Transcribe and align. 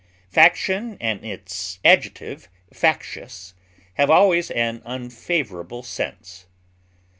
Faction 0.31 0.97
and 0.99 1.23
its 1.23 1.77
adjective, 1.85 2.49
factious, 2.73 3.53
have 3.97 4.09
always 4.09 4.49
an 4.49 4.81
unfavorable 4.83 5.83
sense. 5.83 6.47